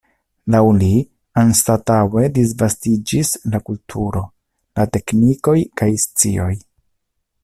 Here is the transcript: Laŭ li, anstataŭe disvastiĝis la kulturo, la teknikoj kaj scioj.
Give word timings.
Laŭ 0.53 0.61
li, 0.77 0.87
anstataŭe 1.41 2.23
disvastiĝis 2.39 3.33
la 3.55 3.61
kulturo, 3.69 4.23
la 4.81 4.87
teknikoj 4.97 5.57
kaj 5.83 5.91
scioj. 6.05 6.53